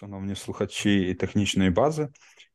[0.00, 2.08] шановні слухачі технічної бази.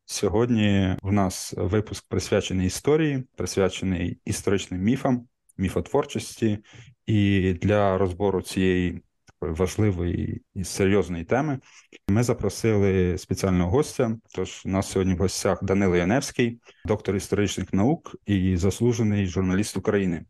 [0.06, 5.28] Сьогодні в нас випуск присвячений історії, присвячений історичним міфам,
[5.58, 6.60] міфотворчості,
[7.06, 9.02] і для розбору цієї
[9.42, 11.60] важливої і серйозної теми
[12.08, 14.18] ми запросили спеціального гостя.
[14.36, 20.26] Тож у нас сьогодні в гостях Данило Яневський, доктор історичних наук і заслужений журналіст України.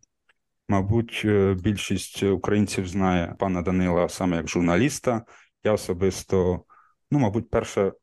[0.69, 5.25] Мабуть, е, більшість українців знає пана Данила саме як журналіста.
[5.63, 6.65] Я особисто,
[7.11, 7.93] ну, мабуть, перше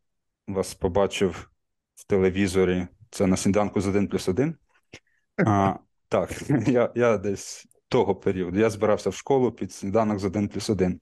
[0.48, 1.50] вас побачив
[1.94, 2.86] в телевізорі.
[3.10, 4.56] Це на сніданку з 1 плюс 1.
[5.46, 5.74] А,
[6.08, 8.58] Так, я я десь того періоду.
[8.58, 11.00] Я збирався в школу під сніданок з 1 плюс 1.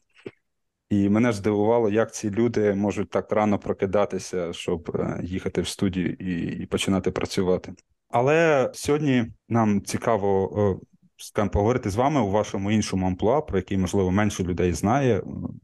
[0.91, 6.13] І мене здивувало, як ці люди можуть так рано прокидатися, щоб е, їхати в студію
[6.13, 7.73] і, і починати працювати.
[8.09, 10.81] Але сьогодні нам цікаво
[11.21, 15.23] скажімо, поговорити з вами у вашому іншому амплуа, про який, можливо, менше людей знає,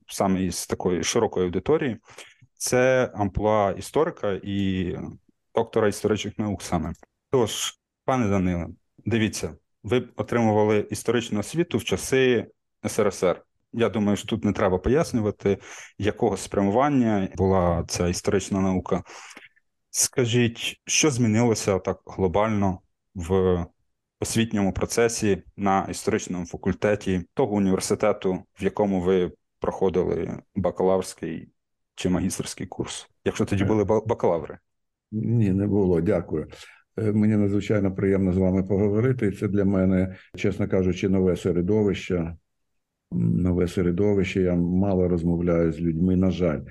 [0.09, 1.97] саме із такої широкої аудиторії.
[2.59, 4.97] Це амплуа історика і
[5.55, 6.93] доктора історичних наук саме.
[7.31, 8.67] Тож, пане Даниле,
[9.07, 12.47] дивіться, ви отримували історичну освіту в часи
[12.87, 13.43] СРСР.
[13.73, 15.59] Я думаю, що тут не треба пояснювати,
[15.99, 19.03] якого спрямування була ця історична наука.
[19.91, 22.81] Скажіть, що змінилося так глобально
[23.15, 23.67] в
[24.21, 31.49] освітньому процесі на історичному факультеті того університету, в якому ви проходили бакалаврський
[31.95, 34.59] чи магістерський курс, якщо тоді були бакалаври?
[35.13, 36.01] Ні, не було.
[36.01, 36.49] Дякую.
[36.99, 39.33] Е, мені надзвичайно приємно з вами поговорити.
[39.33, 42.37] Це для мене, чесно кажучи, нове середовище.
[43.13, 44.41] Нове середовище.
[44.41, 46.17] Я мало розмовляю з людьми.
[46.17, 46.67] На жаль, е,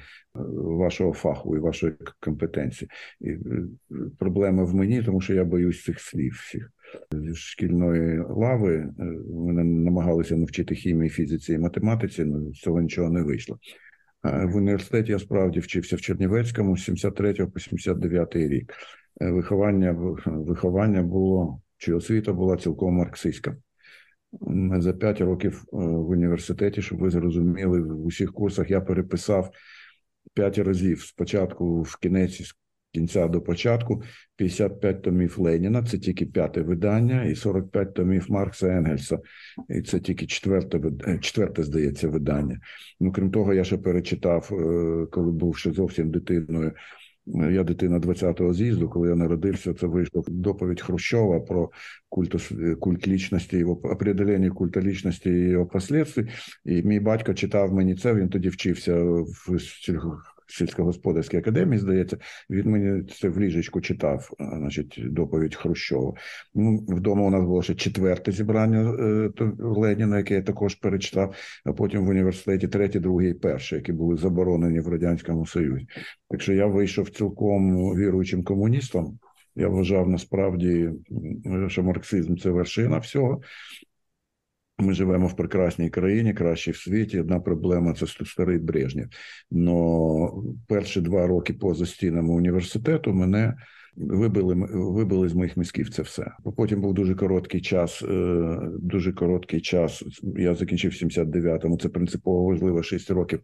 [0.55, 2.89] вашого фаху і вашої компетенції.
[3.21, 3.39] І е,
[4.19, 6.71] Проблема в мені, тому що я боюсь цих слів всіх
[7.11, 8.75] зі шкільної лави.
[8.75, 13.59] Е, мене намагалися навчити хімії, фізиці і математиці, але з цього нічого не вийшло.
[14.23, 18.73] В університеті я справді вчився в Чернівецькому з 73 по 79 рік.
[19.21, 19.91] Е, виховання
[20.25, 23.57] виховання було чи освіта була цілком марксистська.
[24.77, 29.49] За п'ять років е, в університеті, щоб ви зрозуміли, в усіх курсах я переписав
[30.33, 32.55] п'ять разів спочатку в кінець
[32.95, 34.03] кінця до початку
[34.35, 39.19] 55 томів Леніна, це тільки п'яте видання, і 45 томів Маркса Енгельса,
[39.69, 42.59] і це тільки четверте, е, четверте, здається, видання.
[42.99, 46.71] Ну крім того, я ще перечитав, е, коли був ще зовсім дитиною.
[47.51, 51.71] Я дитина 20-го з'їзду, коли я народився, це вийшов доповідь Хрущова про
[52.09, 52.35] культ,
[52.79, 56.27] культ лічності, його определення культа лічності і його последствий.
[56.65, 58.13] І мій батько читав мені це.
[58.13, 59.59] Він тоді вчився в
[60.47, 62.17] сільськогосподарській академії, здається,
[62.49, 66.13] він мені це в ліжечку читав, значить, доповідь Хрущова.
[66.55, 69.29] Ну, Вдома у нас було ще четверте зібрання е,
[69.59, 71.35] Леніна, яке я також перечитав,
[71.65, 75.87] а потім в університеті третє, друге і перше, які були заборонені в Радянському Союзі.
[76.29, 79.19] Так що я вийшов цілком віруючим комуністом.
[79.55, 80.89] Я вважав насправді,
[81.67, 83.41] що марксизм це вершина всього.
[84.79, 87.19] Ми живемо в прекрасній країні, кращій в світі.
[87.19, 89.07] Одна проблема це старий Брежнєв.
[89.51, 93.55] Но перші два роки поза стінами університету мене
[93.95, 96.31] вибили вибили з моїх мізків це все.
[96.57, 98.03] Потім був дуже короткий час.
[98.03, 100.03] Е, дуже короткий час.
[100.37, 101.77] Я закінчив в 79-му.
[101.77, 103.39] Це принципово важливо 6 років.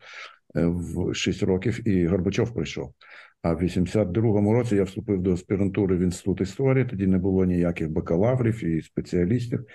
[0.55, 2.93] Е, в 6 років і Горбачов прийшов.
[3.41, 6.85] А в 82-му році я вступив до аспірантури в інститут історії.
[6.85, 9.65] Тоді не було ніяких бакалаврів і спеціалістів.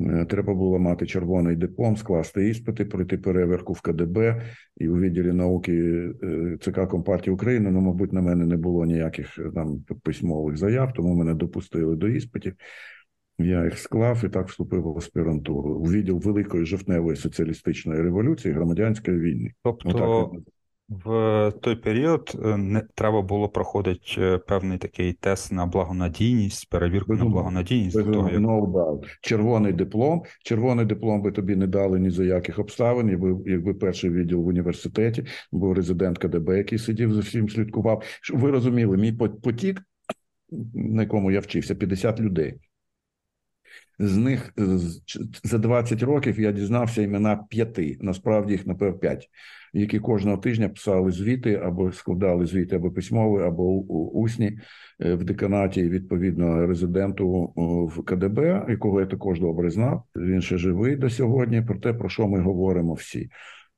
[0.00, 4.42] Е, треба було мати червоний диплом, скласти іспити, пройти перевірку в КДБ
[4.76, 5.72] і у відділі науки
[6.22, 7.70] е, ЦК Компартії України.
[7.70, 12.08] Ну, мабуть, на мене не було ніяких е, там письмових заяв, тому мене допустили до
[12.08, 12.54] іспитів.
[13.38, 19.18] Я їх склав і так вступив в аспірантуру у відділ великої жовтневої соціалістичної революції громадянської
[19.18, 19.52] війни.
[19.64, 20.42] Тобто Отак,
[20.88, 27.12] в той період е, не треба було проходити е, певний такий тест на благонадійність, перевірку
[27.12, 27.28] Безумно.
[27.28, 27.96] на благонадійність.
[27.96, 28.18] Безумно.
[28.18, 28.40] Того, як...
[28.40, 30.22] no Червоний диплом.
[30.44, 34.46] Червоний диплом би тобі не дали ні за яких обставин, якби якби перший відділ в
[34.46, 38.02] університеті, був резидент КДБ, який сидів за всім слідкував.
[38.34, 39.82] Ви розуміли, мій потік,
[40.74, 42.54] на якому я вчився, 50 людей.
[43.98, 44.52] З них
[45.44, 47.98] за 20 років я дізнався імена п'яти.
[48.00, 49.28] Насправді їх напевно п'ять,
[49.72, 53.64] які кожного тижня писали звіти або складали звіти або письмові, або
[54.12, 54.58] усні
[55.00, 57.52] е, в деканаті відповідно резиденту
[57.96, 60.02] в КДБ, якого я також добре знав.
[60.16, 61.62] Він ще живий до сьогодні.
[61.62, 63.30] Про те, про що ми говоримо всі.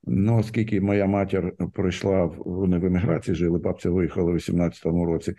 [0.03, 5.33] Ну, оскільки моя матір прийшла вони в еміграції, жили бабця виїхала у 18-му році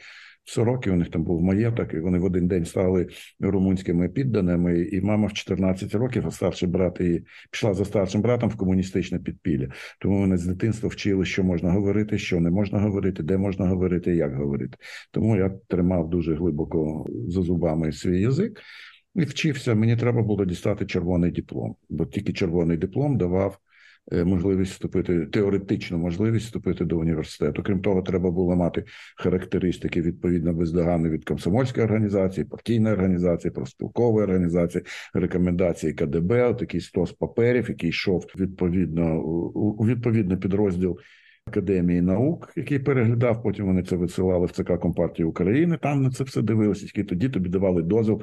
[0.44, 3.06] Сороки, у них там був маєток, і вони в один день стали
[3.40, 4.80] румунськими підданими.
[4.80, 9.18] І мама в 14 років, а старший брат і пішла за старшим братом в комуністичне
[9.18, 9.68] підпілля.
[10.00, 14.16] Тому вони з дитинства вчили, що можна говорити, що не можна говорити, де можна говорити,
[14.16, 14.76] як говорити.
[15.10, 18.60] Тому я тримав дуже глибоко за зубами свій язик.
[19.14, 23.58] І вчився, мені треба було дістати червоний диплом, бо тільки червоний диплом давав
[24.10, 27.62] можливість вступити, теоретичну можливість вступити до університету.
[27.62, 28.84] Крім того, треба було мати
[29.16, 34.84] характеристики відповідно бездоганно від комсомольської організації, партійної організації, профспілкової організації,
[35.14, 39.22] рекомендації КДБ, такий стос паперів, який йшов відповідно
[39.54, 40.98] у відповідний підрозділ.
[41.46, 45.78] Академії наук, який переглядав, потім вони це висилали в ЦК Компартії України.
[45.82, 48.22] Там на це все дивилися, які тоді тобі давали дозвіл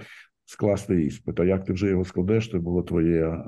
[0.49, 1.39] скласти іспит.
[1.39, 3.43] А як ти вже його складеш, то було твоє,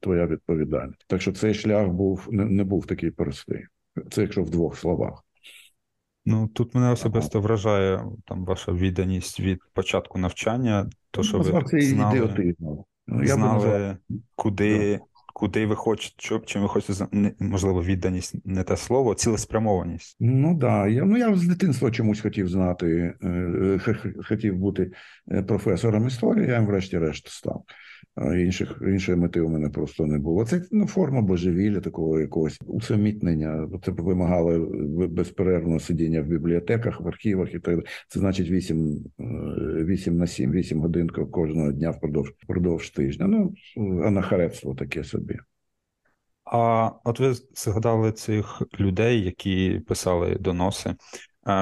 [0.00, 1.04] твоя відповідальність.
[1.06, 3.66] Так що цей шлях був не, не був такий простий.
[4.10, 5.24] Це якщо в двох словах.
[6.24, 12.54] Ну тут мене особисто вражає там ваша відданість від початку навчання, то що ви знали,
[12.58, 13.96] ну, знали
[14.34, 15.00] куди
[15.32, 17.06] куди ви хочете, чим ви хочете
[17.38, 20.16] можливо, відданість не те слово, цілеспрямованість.
[20.20, 23.80] Ну да, я ну я з дитинства чомусь хотів знати, е,
[24.28, 24.92] хотів бути
[25.32, 27.64] е, професором історії, я врешті-решт став.
[28.16, 30.44] Інших іншої мети у мене просто не було.
[30.44, 33.68] Це ну, форма божевілля, такого якогось усамітнення.
[33.84, 34.68] Це вимагало
[35.08, 37.86] безперервного сидіння в бібліотеках, в архівах і так далі.
[38.08, 43.26] Це значить 8 8 е, на 7, 8 годин кожного дня впродовж впродовж тижня.
[43.26, 43.54] Ну
[44.02, 45.38] анахарецтво таке собі.
[46.44, 50.94] А от ви згадали цих людей, які писали доноси.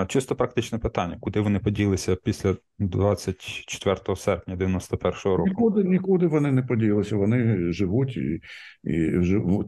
[0.08, 5.48] Чисто практичне питання, куди вони поділися після 24 серпня 91-го року?
[5.48, 7.16] Нікуди нікуди вони не поділися.
[7.16, 8.40] Вони живуть і
[8.84, 9.10] і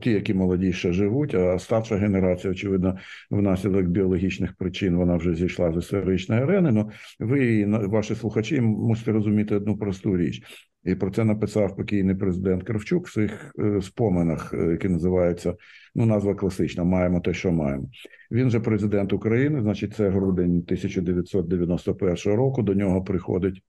[0.00, 1.34] ті, які молоді ще живуть.
[1.34, 2.98] А старша генерація, очевидно,
[3.30, 6.72] внаслідок біологічних причин вона вже зійшла з історичної арени.
[6.72, 10.42] Ну ви ваші слухачі мусите розуміти одну просту річ.
[10.84, 15.54] І про це написав покійний президент Кравчук в своїх е, споминах, е, які називаються
[15.94, 17.88] ну назва класична Маємо те, що маємо.
[18.30, 22.62] Він же президент України, значить, це грудень 1991 року.
[22.62, 23.62] До нього приходить.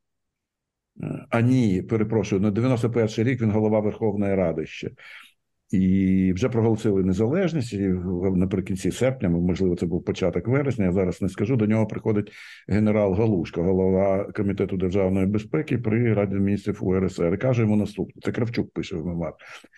[1.04, 4.92] Е, а ні, перепрошую, на 91 рік він голова Верховної Ради ще.
[5.72, 7.88] І вже проголосили незалежність і
[8.36, 10.86] наприкінці серпня, можливо, це був початок вересня.
[10.86, 11.56] Я зараз не скажу.
[11.56, 12.32] До нього приходить
[12.68, 17.38] генерал Галушко, голова комітету державної безпеки при раді міністрів УРСР.
[17.38, 19.34] Каже йому наступне: це Кравчук пише в мемар.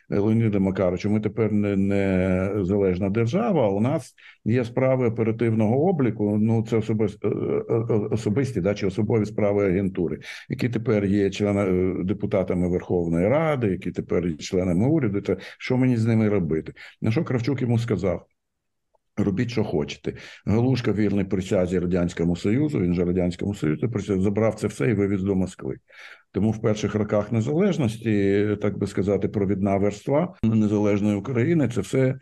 [0.09, 3.69] Леоніда Макаровичу, ми тепер не, не залежна держава.
[3.69, 4.13] У нас
[4.45, 6.37] є справи оперативного обліку.
[6.41, 11.29] Ну це особисті, е, е, е, особисті да, чи особові справи агентури, які тепер є
[11.29, 15.21] члени депутатами Верховної Ради, які тепер є членами уряду.
[15.21, 16.73] Це що мені з ними робити?
[17.01, 18.25] На що Кравчук йому сказав?
[19.17, 20.13] Робіть, що хочете.
[20.45, 23.89] Галушка вірний присязі Радянському Союзу, він же Радянському Союзу
[24.21, 25.77] забрав це все і вивіз до Москви.
[26.31, 32.15] Тому в перших роках незалежності, так би сказати, провідна верства незалежної України це все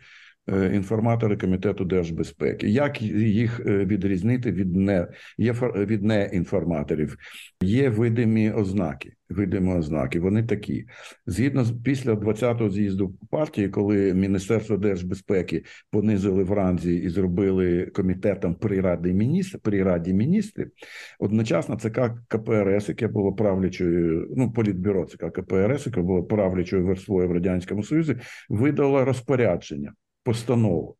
[0.48, 2.68] інформатори комітету держбезпеки.
[2.68, 5.08] Як їх е, відрізнити від не
[5.38, 7.16] є від неінформаторів?
[7.62, 9.12] Є видимі ознаки.
[9.28, 10.20] Видимі ознаки.
[10.20, 10.84] Вони такі.
[11.26, 18.54] Згідно з після 20-го з'їзду партії, коли Міністерство держбезпеки понизили в ранзі і зробили комітетом
[18.54, 20.70] при раді міністрів, при раді міністрів,
[21.18, 27.32] одночасно ЦК КПРС, яке було правлячою, ну політбюро ЦК КПРС, яке було правлячою верствою в
[27.32, 28.16] радянському союзі,
[28.48, 29.92] видало розпорядження
[30.24, 30.96] постанову,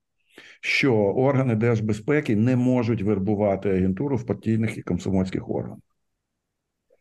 [0.60, 5.78] що органи держбезпеки не можуть вербувати агентуру в партійних і комсомольських органах.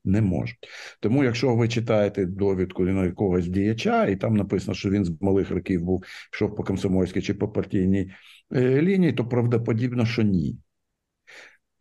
[0.05, 0.67] Не можуть.
[0.99, 5.51] Тому, якщо ви читаєте довідку на якогось діяча, і там написано, що він з малих
[5.51, 6.03] років був
[6.33, 8.11] йшов по комсомольській чи по партійній
[8.55, 10.57] е, лінії, то правдоподібно, що ні.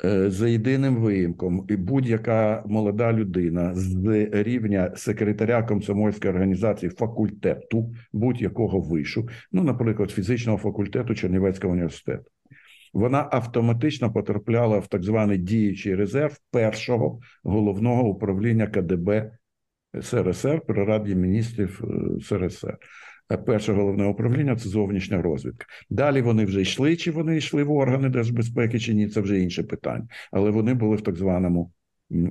[0.04, 8.80] Е, за єдиним виїмком, і будь-яка молода людина з рівня секретаря комсомольської організації факультету будь-якого
[8.80, 12.24] вишу, ну, наприклад, фізичного факультету Чернівецького університету,
[12.92, 19.32] вона автоматично потрапляла в так званий діючий резерв першого головного управління КДБ
[20.02, 22.78] СРСР при Раді міністрів е, СРСР.
[23.32, 25.66] Е, перше головне управління це зовнішня розвідка.
[25.90, 29.62] Далі вони вже йшли, чи вони йшли в органи держбезпеки, чи ні, це вже інше
[29.62, 30.06] питання.
[30.32, 31.72] Але вони були в так званому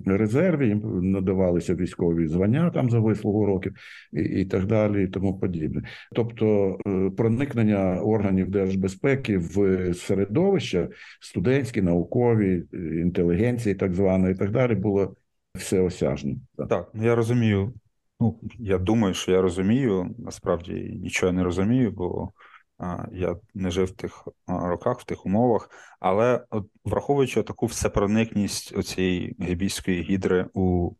[0.05, 3.73] резерві, їм надавалися військові звання там за вислугу років
[4.13, 5.83] і, і так далі, і тому подібне.
[6.15, 10.89] Тобто е, проникнення органів держбезпеки в середовище
[11.21, 15.15] студентські, наукові, інтелігенції, так званої, і так далі, було
[15.55, 16.41] всеосяжним.
[16.69, 17.73] Так, я розумію
[18.21, 20.15] Ну, я думаю, що я розумію.
[20.17, 22.31] Насправді нічого не розумію, бо
[23.11, 29.35] Я не жив в тих роках, в тих умовах, але от, враховуючи таку всепроникність оцієї
[29.39, 30.91] гебійської гідри у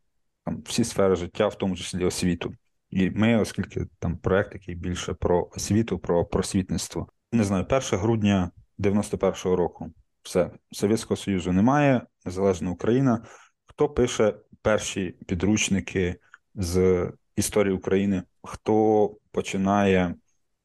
[0.46, 2.54] там, всі сфери життя, в тому числі освіту.
[2.90, 8.52] І ми, оскільки там проект, який більше про освіту, про просвітництво, не знаю, 1 грудня
[8.80, 9.92] 91-го року,
[10.24, 13.26] все Совєтського Союзу немає, незалежна Україна.
[13.66, 16.20] Хто пише перші підручники
[16.56, 18.24] з історії України?
[18.44, 20.16] Хто починає,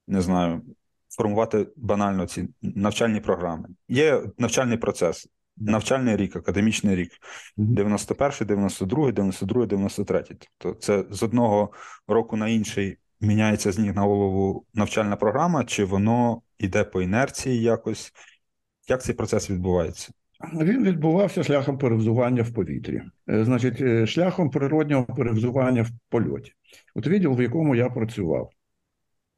[0.09, 0.63] не знаю,
[1.09, 3.69] формувати банально ці навчальні програми?
[3.89, 5.29] Є навчальний процес.
[5.57, 7.13] Навчальний рік, академічний рік,
[7.57, 10.25] 91, 92, 92, 93.
[10.59, 11.73] Тобто це з одного
[12.09, 17.63] року на інший міняється з ніг на голову навчальна програма, чи воно йде по інерції
[17.63, 18.13] якось?
[18.89, 20.13] Як цей процес відбувається?
[20.41, 26.53] Він відбувався шляхом перевзування в повітрі, е, значить, е, шляхом природнього перевзування в польоті.
[26.95, 28.51] От відділ, в якому я працював,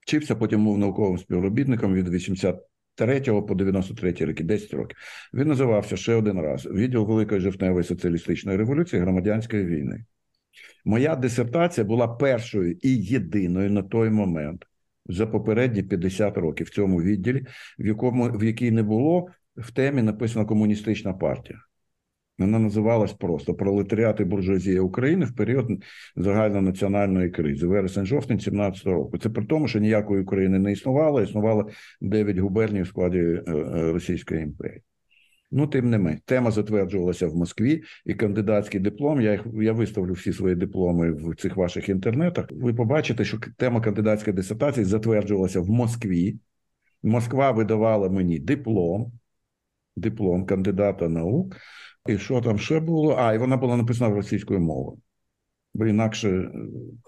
[0.00, 4.99] вчився потім був науковим співробітником від 83 по 93 роки, 10 років.
[5.35, 10.05] Він називався ще один раз відділ Великої жовтневої соціалістичної революції громадянської війни.
[10.85, 14.64] Моя дисертація була першою і єдиною на той момент
[15.07, 17.47] за попередні 50 років в цьому відділі,
[17.78, 19.28] в якому в якій не було
[19.59, 21.59] в темі написано комуністична партія.
[22.38, 25.71] Вона називалась просто Пролетаріат і буржуазія України в період
[26.17, 29.19] загальнонаціональної кризи, вересень жовтень 17 року.
[29.19, 31.69] Це при тому, що ніякої України не існувало, існувало
[32.00, 34.83] 9 губерній в складі е, е, Російської імперії.
[35.50, 39.21] Ну, тим не менш, тема затверджувалася в Москві, і кандидатський диплом.
[39.21, 42.47] Я їх я виставлю всі свої дипломи в цих ваших інтернетах.
[42.50, 46.38] Ви побачите, що тема кандидатської дисертації затверджувалася в Москві.
[47.03, 49.12] Москва видавала мені диплом,
[50.00, 51.57] диплом кандидата наук.
[52.09, 53.17] І що там ще було?
[53.19, 54.99] А, і вона була написана російською мовою,
[55.75, 56.50] бо інакше е,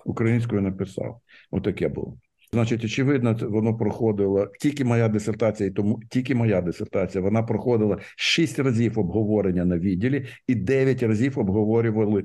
[0.05, 1.21] українською написав.
[1.51, 2.17] Отаке було.
[2.53, 7.25] Значить, очевидно, воно проходило тільки моя дисертація, і тому тільки моя дисертація.
[7.25, 12.25] Вона проходила шість разів обговорення на відділі і дев'ять разів обговорювали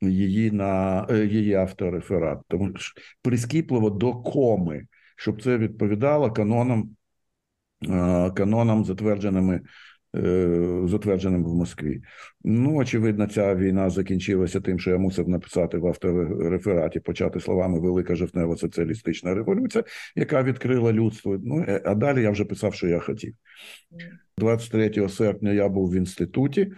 [0.00, 2.38] її на е, її автореферат.
[2.48, 2.72] Тому
[3.22, 6.90] прискіпливо до коми, щоб це відповідало канонам,
[7.82, 9.60] е, канонам затвердженими
[10.84, 12.02] затвердженим в Москві.
[12.44, 18.14] Ну, очевидно, ця війна закінчилася тим, що я мусив написати в авторефераті, почати словами Велика
[18.14, 19.84] жовтнева соціалістична революція,
[20.16, 21.38] яка відкрила людство.
[21.44, 23.34] Ну е, а далі я вже писав, що я хотів.
[24.38, 26.72] 23 серпня я був в інституті.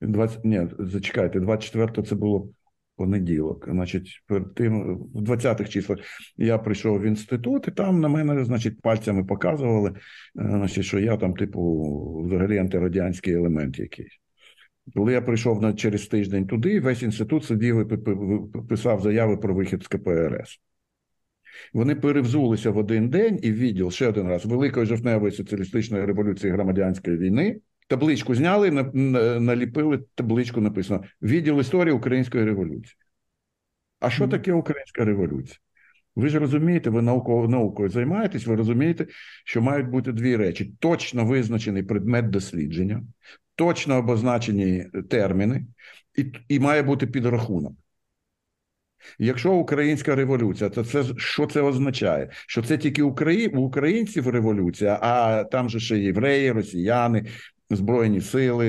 [0.00, 2.48] 20, ні, зачекайте, 24 це було
[2.96, 3.68] понеділок.
[3.70, 5.98] Значить, перед тим в 20-х числах
[6.36, 9.94] я прийшов в інститут, і там на мене, значить, пальцями показували, е,
[10.34, 14.18] значить, що я там, типу, взагалі антирадянський елемент якийсь.
[14.94, 17.96] Коли я прийшов на через тиждень туди, весь інститут сидів і
[18.68, 20.60] писав заяви про вихід з КПРС.
[21.72, 27.16] Вони перевзулися в один день і відділ ще один раз Великої жовтневої соціалістичної революції громадянської
[27.16, 28.70] війни Табличку зняли,
[29.40, 32.96] наліпили табличку, написано Відділ історії Української революції.
[34.00, 35.58] А що таке Українська революція?
[36.16, 39.06] Ви ж розумієте, ви наукою, наукою займаєтесь, ви розумієте,
[39.44, 43.02] що мають бути дві речі: точно визначений предмет дослідження,
[43.54, 45.66] точно обозначені терміни,
[46.18, 47.72] і і має бути підрахунок.
[49.18, 52.30] Якщо українська революція, то це що це означає?
[52.30, 53.14] Що це тільки у
[53.56, 57.26] українців революція, а там же ще євреї, росіяни,
[57.76, 58.68] Збройні сили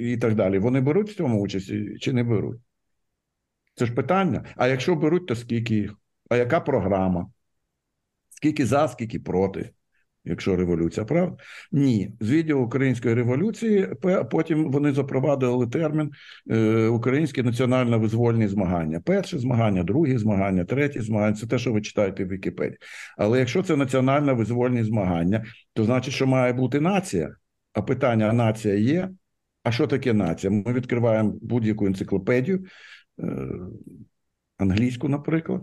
[0.00, 0.58] і так далі.
[0.58, 2.60] Вони беруть в цьому участь чи не беруть?
[3.74, 4.44] Це ж питання.
[4.56, 5.94] А якщо беруть, то скільки їх?
[6.30, 7.30] А яка програма?
[8.30, 9.70] Скільки за, скільки проти,
[10.24, 11.36] якщо революція, правда?
[11.72, 12.14] Ні.
[12.20, 13.88] З відділу української революції
[14.30, 16.10] потім вони запровадили термін
[16.50, 19.00] е, українські національно-визвольні змагання.
[19.00, 22.78] Перше змагання, друге змагання, третє змагання це те, що ви читаєте в Вікіпедії.
[23.18, 27.36] Але якщо це національно-визвольні змагання, то значить, що має бути нація.
[27.72, 29.10] А питання нація є.
[29.62, 30.50] А що таке нація?
[30.50, 32.64] Ми відкриваємо будь-яку енциклопедію,
[33.18, 33.24] е,
[34.58, 35.62] англійську, наприклад.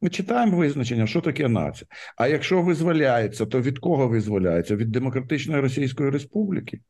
[0.00, 1.88] Ми читаємо визначення, що таке нація.
[2.16, 4.76] А якщо визволяється, то від кого визволяється?
[4.76, 6.80] Від Демократичної Російської Республіки.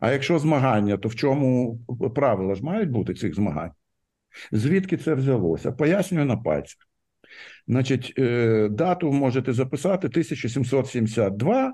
[0.00, 1.78] А якщо змагання, то в чому
[2.14, 3.70] правила ж мають бути цих змагань?
[4.52, 5.72] Звідки це взялося?
[5.72, 6.88] Пояснюю на пальцях.
[7.68, 11.72] Значить, е, дату можете записати 1772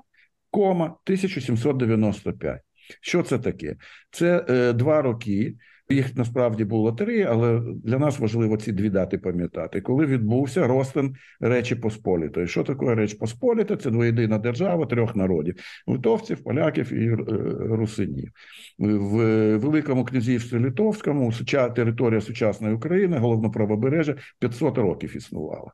[0.51, 2.61] кома 1795.
[3.01, 3.75] Що це таке?
[4.11, 5.55] Це е, два роки.
[5.91, 11.15] Їх насправді було три, але для нас важливо ці дві дати пам'ятати, коли відбувся розтин
[11.39, 12.47] Речі Посполітої.
[12.47, 13.77] Що таке Реч Посполіта?
[13.77, 15.55] Це двоєдина держава трьох народів:
[15.87, 17.15] литовців, поляків і е,
[17.59, 18.31] русинів.
[18.79, 21.31] В Великому князівстві Литовському
[21.75, 25.71] територія сучасної України, головне правобережжя 500 років існувала.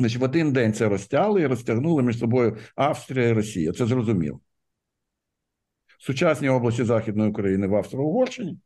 [0.00, 3.72] Значить, в один день це розтягли і розтягнули між собою Австрія і Росія.
[3.72, 4.40] Це зрозуміло.
[5.98, 8.58] Сучасні області Західної України в Австро-Угорщині,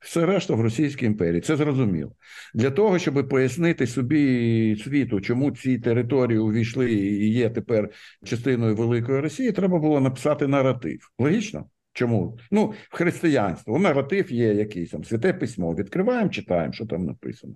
[0.00, 1.40] все решта в Російській імперії.
[1.40, 2.12] Це зрозуміло.
[2.54, 7.90] Для того, щоб пояснити собі світу, чому ці території увійшли і є тепер
[8.24, 10.98] частиною Великої Росії, треба було написати наратив.
[11.18, 11.70] Логічно?
[11.92, 12.38] Чому?
[12.50, 13.78] Ну, в християнство.
[13.78, 15.74] Наратив є якийсь там святе письмо.
[15.74, 17.54] Відкриваємо, читаємо, що там написано.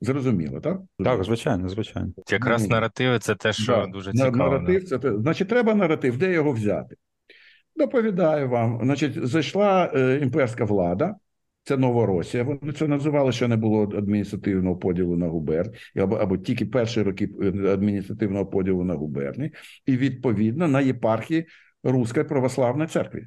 [0.00, 0.80] Зрозуміло, так?
[1.04, 2.12] Так, звичайно, звичайно.
[2.30, 3.86] Якраз наративи це те, що Да.
[3.86, 4.36] дуже На- цікаво.
[4.36, 6.96] Наратив, це те- значить, треба наратив, де його взяти?
[7.76, 8.80] Доповідаю вам.
[8.82, 11.14] Значить, зайшла е, імперська влада,
[11.64, 12.42] це Новоросія.
[12.44, 17.30] Вони це називали, що не було адміністративного поділу на губернії, або, або тільки перші роки
[17.42, 19.52] е, адміністративного поділу на губернії,
[19.86, 21.46] і відповідно на єпархії
[21.84, 23.26] Руської православної церкви.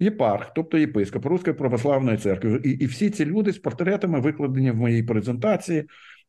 [0.00, 2.60] Єпарх, тобто єпископ Руської православної церкви.
[2.64, 5.84] І, і всі ці люди з портретами викладені в моїй презентації.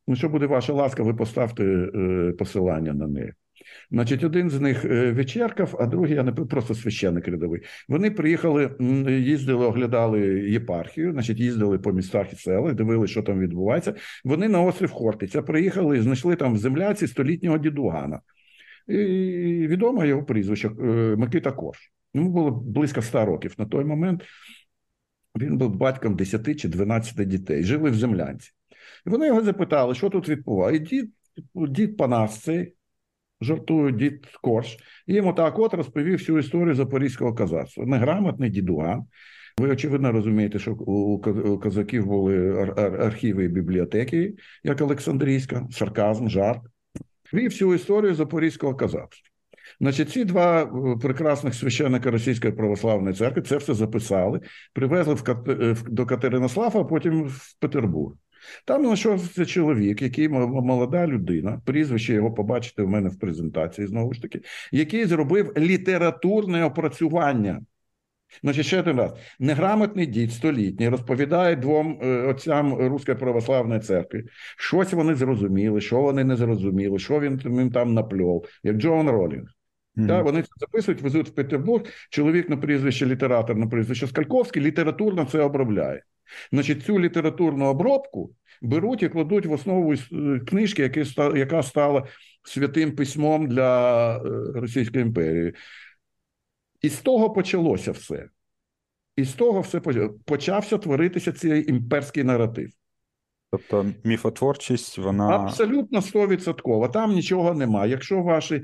[0.07, 3.33] Ну, що буде ваша ласка, ви поставте е, посилання на неї.
[3.91, 7.62] Значить, один з них е, Вечерков, а другий я не просто священник рядовий.
[7.89, 8.75] Вони приїхали,
[9.09, 10.19] їздили, оглядали
[10.50, 13.93] єпархію, значить, їздили по містах і селах, дивилися, що там відбувається.
[14.24, 18.21] Вони на острів Хортиця приїхали і знайшли там в земляці столітнього дідугана.
[18.88, 21.91] І відоме його прізвище е, Микита Корж.
[22.17, 24.24] Йому було близько 100 років на той момент.
[25.38, 28.51] Він був батьком 10 чи 12 дітей, жили в землянці.
[29.07, 30.95] І вони його запитали, що тут відбувається.
[30.95, 31.13] І дід,
[31.55, 32.74] дід Панас цей,
[33.41, 37.86] жартує дід Корж, і йому так от розповів всю історію запорізького козацтва.
[37.86, 39.05] Неграмотний дідуган.
[39.59, 44.33] Ви, очевидно, розумієте, що у козаків були ар- ар- архіви і бібліотеки,
[44.63, 46.62] як Олександрійська, сарказм, жарт.
[47.33, 49.29] І всю історію запорізького козацтва.
[49.79, 54.39] Значить, ці два е, прекрасних священника Російської православної церкви це все записали,
[54.74, 58.15] привезли в, е, до Катеринослава, а потім в Петербург.
[58.65, 64.21] Там знайшовся чоловік, який молода людина, прізвище його побачите в мене в презентації знову ж
[64.21, 67.62] таки, який зробив літературне опрацювання.
[68.43, 74.24] Значить, ще один раз, неграмотний дід столітній розповідає двом е, отцям Руської православної церкви.
[74.57, 79.56] Щось вони зрозуміли, що вони не зрозуміли, що він їм там напльов, як Джон Ролінг.
[79.98, 80.08] Мгм.
[80.08, 81.86] Так, вони це записують, везуть в Петербург.
[82.10, 86.03] Чоловік на прізвище літератор на прізвище Скальковський літературно це обробляє.
[86.51, 88.31] Значить, цю літературну обробку
[88.62, 90.92] беруть і кладуть в основу е, книжки,
[91.36, 92.07] яка стала
[92.44, 94.22] святим письмом для е,
[94.55, 95.53] Російської імперії.
[96.81, 98.29] І з того почалося все.
[99.16, 102.70] І з того все поч- почався творитися цей імперський наратив.
[103.51, 106.88] Тобто міфотворчість, вона Абсолютно стовідсотково.
[106.88, 107.92] Там нічого немає.
[107.92, 108.64] Якщо ваші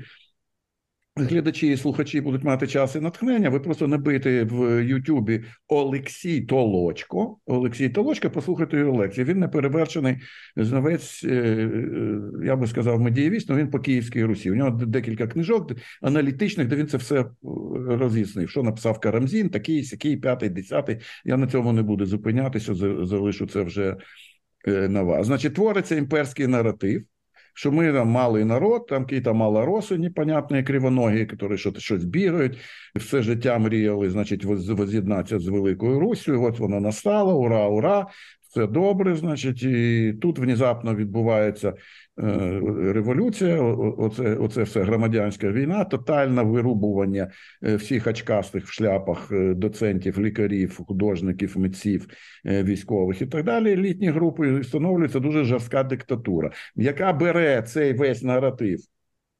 [1.16, 7.38] глядачі і слухачі будуть мати час і натхнення, ви просто набийте в Ютубі Олексій Толочко.
[7.46, 9.24] Олексій Толочко, послухайте його лекції.
[9.24, 10.16] Він не перевершений
[10.56, 14.50] знавець, е, е, я би сказав, медієвіст, але він по Київській Русі.
[14.50, 15.72] У нього декілька книжок
[16.02, 17.26] аналітичних, де він це все е,
[17.86, 18.50] роз'яснив.
[18.50, 20.98] Що написав Карамзін, такий, сякий, п'ятий, десятий.
[21.24, 22.74] Я на цьому не буду зупинятися,
[23.04, 23.96] залишу це вже
[24.66, 25.26] на вас.
[25.26, 27.04] Значить, твориться імперський наратив,
[27.54, 32.58] що ми там малий народ, там якісь малороси непонятні, кривоногі, які щось, щось бігають,
[32.96, 38.06] все життя мріяли, значить, воз- воз'єднатися з Великою Руссю, от воно настало, ура, ура,
[38.54, 41.74] все добре, значить, і тут внезапно відбувається е,
[42.92, 47.30] революція, оце, оце все громадянська війна, тотальне вирубування
[47.62, 52.06] е, всіх очкастих в шляпах е, доцентів, лікарів, художників, митців,
[52.44, 53.76] військових і так далі.
[53.76, 58.80] Літні групи встановлюється дуже жорстка диктатура, яка бере цей весь наратив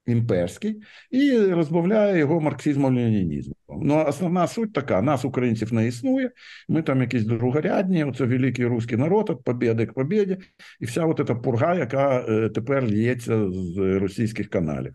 [0.06, 3.54] імперський і розбавляє його марксизмом-ленінізмом.
[3.68, 6.30] Ну, основна суть така: нас, українців, не існує.
[6.68, 10.38] Ми там якісь другорядні, оце великий русський народ, від побєди к побєді,
[10.80, 14.94] і вся от ця пурга, яка е, тепер лється з російських каналів.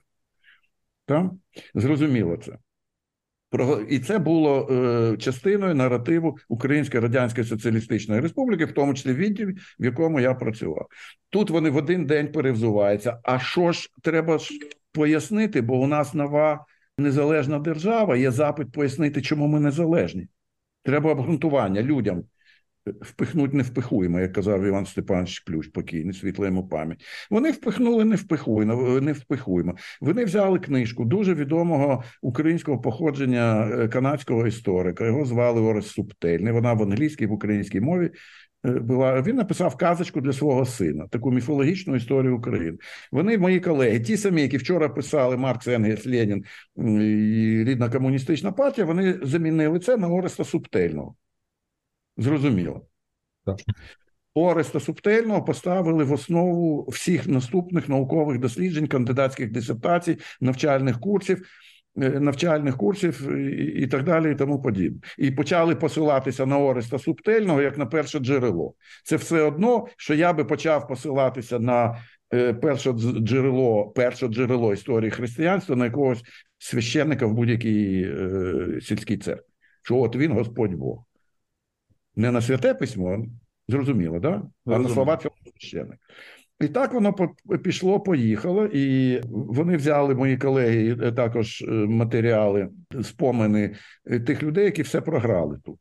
[1.06, 1.32] Так?
[1.76, 2.58] Зрозуміло це.
[3.50, 9.56] Про- І це було е, частиною наративу Української Радянської Соціалістичної Республіки, в тому числі відділі,
[9.80, 10.88] в якому я працював.
[11.30, 13.20] Тут вони в один день перевзуваються.
[13.24, 14.50] А що ж треба ж
[14.92, 16.66] пояснити, бо у нас нова
[16.98, 20.28] незалежна держава, є запит пояснити, чому ми незалежні.
[20.84, 22.24] Треба обґрунтування людям.
[23.02, 27.04] Впихнуть не впихуємо, як казав Іван Степанович Плющ, покійний, світла йому пам'ять.
[27.30, 29.76] Вони впихнули не впихуємо, не впихуємо.
[30.02, 35.06] Вони взяли книжку дуже відомого українського походження е, канадського історика.
[35.06, 36.54] Його звали Орес Субтельний.
[36.54, 38.12] Вона в англійській, в українській мові
[38.64, 39.22] була.
[39.22, 42.78] Він написав казочку для свого сина, таку міфологічну історію України.
[43.12, 46.46] Вони, мої колеги, ті самі, які вчора писали Маркс, Енгельс, Ленін
[46.78, 51.16] і рідна комуністична партія, вони замінили це на Ореста Субтельного.
[52.18, 52.88] Зрозуміло.
[53.46, 53.58] Так.
[54.34, 61.48] Ореста Субтельного поставили в основу всіх наступних наукових досліджень, кандидатських дисертацій, навчальних курсів.
[61.98, 63.32] Е, навчальних курсів
[63.76, 68.20] і так далі, і тому подібне, і почали посилатися на Ореста Субтельного як на перше
[68.20, 68.74] джерело.
[69.04, 71.98] Це все одно, що я би почав посилатися на
[72.34, 76.22] е, перше джерело, перше джерело історії християнства на якогось
[76.58, 79.54] священника в будь-якій е, сільській церкві.
[79.84, 81.04] Що от він Господь Бог.
[82.16, 83.26] Не на святе письмо,
[83.68, 84.44] зрозуміло, да?
[84.66, 85.98] а на слова цього священника.
[86.62, 87.14] І так воно
[87.64, 92.70] пішло, поїхало, і вони взяли мої колеги е, також е, матеріали,
[93.04, 95.80] спомини е, тих людей, які все програли тут.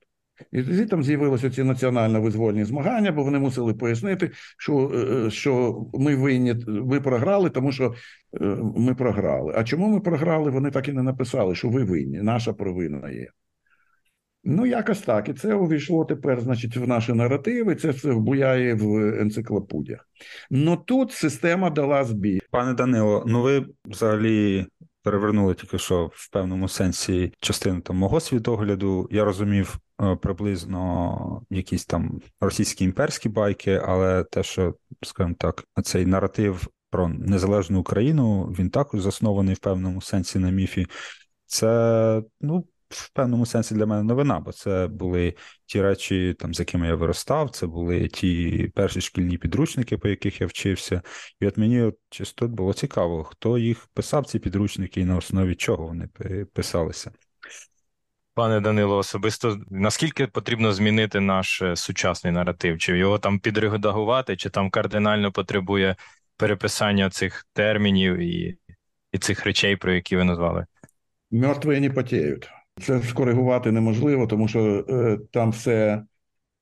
[0.53, 4.93] І тоді там з'явилися ці національно-визвольні змагання, бо вони мусили пояснити, що
[5.31, 7.95] що ми винні, ви програли, тому що
[8.77, 9.53] ми програли.
[9.57, 10.51] А чому ми програли?
[10.51, 13.29] Вони так і не написали, що ви винні, наша провина є.
[14.45, 15.29] Ну, якось так.
[15.29, 17.75] І це увійшло тепер, значить, в наші наративи.
[17.75, 20.09] Це все вбуяє в енциклопедіях.
[20.51, 22.41] Ну тут система дала збій.
[22.51, 24.67] Пане Данило, ну ви взагалі.
[25.03, 29.09] Перевернули тільки що в певному сенсі частину там мого світогляду.
[29.11, 36.07] Я розумів е, приблизно якісь там російські імперські байки, але те, що, скажімо так, цей
[36.07, 40.87] наратив про незалежну Україну, він також заснований в певному сенсі на міфі.
[41.47, 45.35] Це ну в певному сенсі для мене новина, бо це були
[45.67, 50.41] ті речі, там з якими я виростав, це були ті перші шкільні підручники, по яких
[50.41, 51.03] я вчився.
[51.41, 55.55] І от мені от чисто було цікаво, хто їх писав, ці підручники, і на основі
[55.55, 56.09] чого вони
[56.53, 57.13] писалися.
[58.35, 62.79] Пане Данило, особисто наскільки потрібно змінити наш е, сучасний наратив?
[62.79, 65.97] Чи його там підредагувати, чи там кардинально потребує
[66.37, 68.59] переписання цих термінів і
[69.13, 70.67] і цих речей, про які ви назвали?
[71.31, 72.51] Мертві не потіють.
[72.81, 76.03] Це скоригувати неможливо, тому що е, там все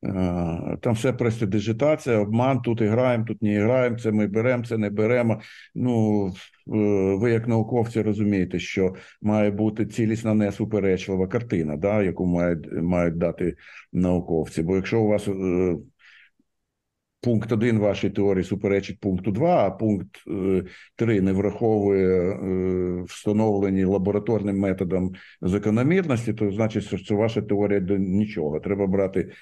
[0.05, 2.63] е, там все престидижитація, обман.
[2.63, 3.99] Тут і граємо, тут не граємо.
[3.99, 5.41] Це ми беремо, це не беремо.
[5.75, 6.33] Ну е,
[7.17, 13.57] ви, як науковці, розумієте, що має бути цілісна несуперечлива картина, да, яку мають мають дати
[13.93, 14.63] науковці.
[14.63, 15.77] Бо якщо у вас е,
[17.27, 20.25] пункт 1 вашої теорії суперечить пункту 2, а пункт
[20.97, 27.81] 3 е, не враховує е, встановлені лабораторним методом закономірності, то значить, що це ваша теорія
[27.81, 28.61] до нічого.
[28.61, 29.33] Треба брати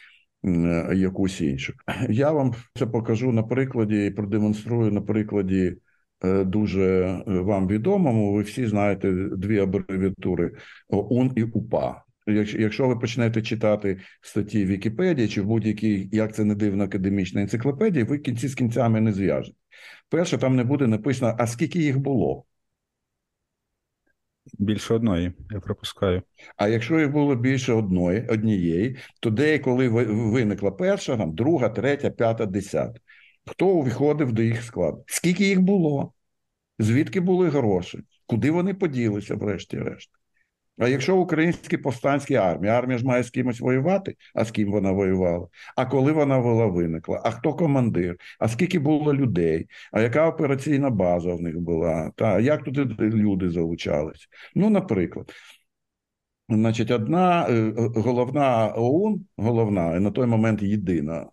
[0.95, 1.73] якусь іншу.
[2.09, 5.77] Я вам це покажу на прикладі і продемонструю на прикладі.
[6.25, 10.53] Е, дуже вам відомому, ви всі знаєте дві абревіатури
[10.89, 12.04] ОУН і УПА.
[12.27, 17.41] Якщо ви почнете читати статті в Вікіпедії чи в будь-якій, як це не дивно, академічній
[17.41, 19.57] енциклопедії, ви кінці з кінцями не зв'яжете.
[20.09, 22.45] Перше, там не буде написано, а скільки їх було.
[24.59, 26.23] Більше одної, я пропускаю.
[26.57, 32.11] А якщо їх було більше одної, однієї, то де коли виникла перша, там, друга, третя,
[32.11, 33.01] п'ята, десята,
[33.47, 35.05] хто увіходив до їх складу?
[35.07, 36.13] Скільки їх було?
[36.79, 37.99] Звідки були гроші?
[38.27, 40.11] Куди вони поділися, врешті-решт?
[40.79, 44.93] А якщо українські повстанські армії, армія ж має з кимось воювати, а з ким вона
[44.93, 45.49] воювала?
[45.77, 47.23] А коли вона була виникла?
[47.25, 48.17] А хто командир?
[48.39, 49.67] А скільки було людей?
[49.93, 52.11] А яка операційна база в них була?
[52.17, 54.29] Та як туди люди залучались?
[54.55, 55.33] Ну, наприклад.
[56.49, 61.27] Значить, одна е, головна ОУН, головна, і на той момент єдина,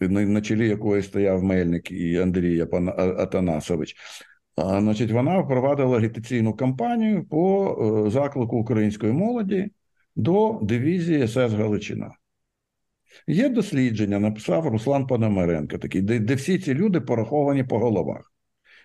[0.00, 2.60] на чолі якої стояв Мельник і Андрій
[2.96, 3.96] Атанасович,
[4.56, 9.70] Значить, вона впровадила агітаційну кампанію по е, заклику української молоді
[10.16, 12.10] до дивізії СС Галичина.
[13.26, 18.32] Є дослідження, написав Руслан Пономаренко, такий, де, де всі ці люди пораховані по головах.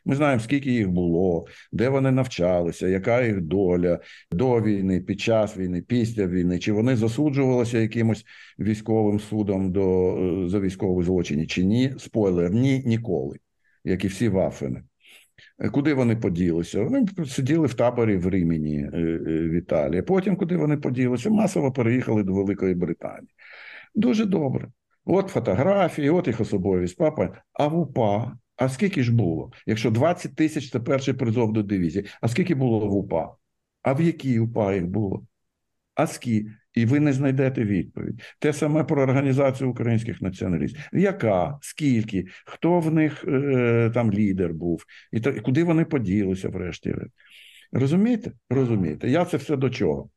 [0.06, 4.00] Ми знаємо, скільки їх було, де вони навчалися, яка їх доля
[4.32, 8.26] до війни, під час війни, після війни, чи вони засуджувалися якимось
[8.60, 11.94] військовим судом до, е, за військові злочини, чи ні.
[11.98, 13.38] Спойлер, ні, ніколи,
[13.84, 14.84] як і всі вафини.
[15.60, 16.84] Е, куди вони поділися?
[16.84, 20.02] Вони сиділи в таборі в Риміні е, е, в Італії.
[20.02, 23.34] Потім, куди вони поділися, масово переїхали до Великої Британії.
[23.96, 24.68] Дуже добре.
[25.06, 27.42] От фотографії, от їх особовість, папа.
[27.54, 29.52] А в УПА, а скільки ж було?
[29.66, 33.36] Якщо 20 тисяч це перший призов до дивізії, а скільки було в УПА?
[33.82, 35.26] А в якій УПА їх було?
[35.96, 36.52] А скільки?
[36.82, 38.22] І ви не знайдете відповідь.
[38.40, 40.90] Те саме про організацію українських націоналістів.
[40.94, 46.50] Яка, скільки, хто в них е, там лідер був, і то, і куди вони поділися,
[46.50, 46.96] врешті.
[47.72, 48.32] Розумієте?
[48.50, 49.10] Розумієте?
[49.10, 50.10] Я це все до чого?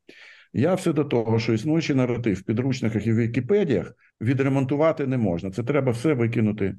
[0.52, 5.50] Я все до того, що існуючий наратив в підручниках і в Вікіпедіях відремонтувати не можна.
[5.50, 6.74] Це треба все викинути,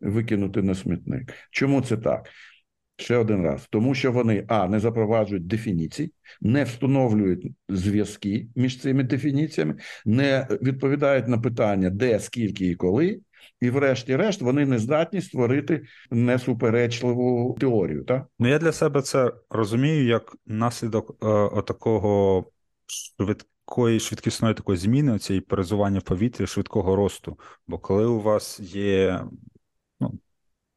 [0.00, 1.32] викинути на смітник.
[1.50, 2.30] Чому це так?
[2.96, 9.02] Ще один раз, тому що вони а не запроваджують дефініцій, не встановлюють зв'язки між цими
[9.02, 13.20] дефініціями, не відповідають на питання, де, скільки і коли,
[13.60, 18.04] і, врешті-решт, вони не здатні створити несуперечливу теорію.
[18.04, 18.26] Так?
[18.38, 22.44] Ну, я для себе це розумію як наслідок е, отакого
[22.86, 27.38] швидкої, швидкісної такої зміни, цієї перезування в повітрі, швидкого росту.
[27.66, 29.24] Бо коли у вас є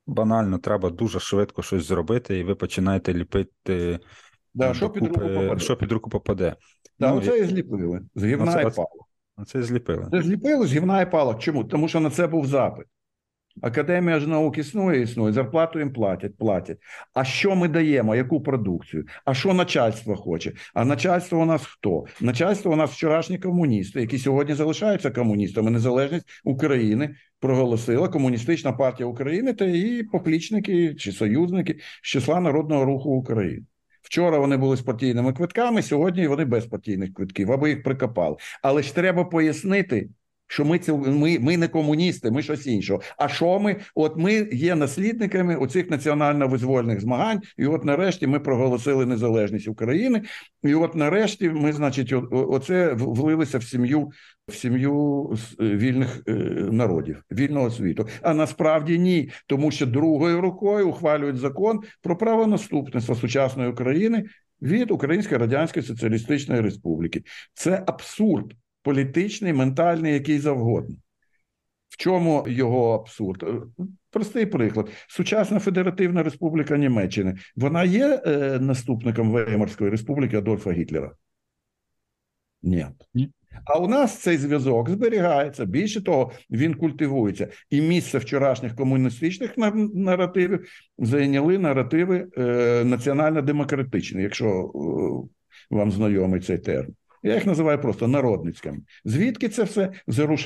[0.10, 4.00] банально, треба дуже швидко щось зробити, і ви починаєте ліпити.
[4.54, 5.60] Да, що під руку попаде.
[5.60, 6.56] Що під руку попаде.
[7.00, 8.02] Да, ну, оце і зліпили.
[8.16, 9.10] З гівна і палок.
[9.46, 10.08] Це зліпили.
[10.12, 11.40] Це зліпили з гівна і палок.
[11.40, 11.64] Чому?
[11.64, 12.86] Тому що на це був запит.
[13.62, 16.78] Академія ж наук існує, існує, зарплату їм платять, платять.
[17.14, 18.16] А що ми даємо?
[18.16, 19.06] Яку продукцію?
[19.26, 20.54] А що начальство хоче?
[20.74, 22.06] А начальство у нас хто?
[22.22, 25.72] Начальство у нас вчорашні комуністи, які сьогодні залишаються комуністами.
[25.72, 33.10] Незалежність України проголосила Комуністична партія України та її поплічники чи союзники з числа Народного руху
[33.10, 33.66] України.
[34.02, 38.36] Вчора вони були з партійними квитками, сьогодні вони без партійних квитків, або їх прикопали.
[38.62, 40.10] Але ж треба пояснити,
[40.50, 43.02] що ми це ми, ми не комуністи, ми щось іншого.
[43.18, 43.76] А що ми?
[43.96, 50.22] От ми є наслідниками оцих національно-визвольних змагань, і от нарешті ми проголосили незалежність України.
[50.64, 54.10] І от нарешті ми, значить, оце влилися в сім'ю
[54.48, 55.26] в сім'ю
[55.60, 56.32] е, вільних е,
[56.72, 58.08] народів, вільного світу.
[58.22, 64.26] А насправді ні, тому що другою рукою ухвалюють закон про право наступництва сучасної України
[64.62, 67.24] від Української Радянської Соціалістичної Республіки.
[67.54, 70.96] Це абсурд політичний, ментальний, який завгодно.
[71.90, 73.44] В чому його абсурд?
[73.44, 74.90] Е, Простий приклад.
[75.08, 77.38] Сучасна Федеративна Республіка Німеччини.
[77.56, 81.12] Вона є е, наступником Веймарської республіки Адольфа Гітлера?
[82.62, 82.86] Ні.
[83.14, 83.30] Ні.
[83.66, 85.66] А у нас цей зв'язок зберігається.
[85.66, 87.48] Більше того, він культивується.
[87.70, 90.66] І місце вчорашніх комуністичних нар- наративів
[90.98, 96.96] зайняли наративи е, національно-демократичні, якщо е, вам знайомий цей термін.
[97.24, 98.78] Я їх називаю просто народницькими.
[99.06, 99.92] Звідки це все?
[100.08, 100.38] З.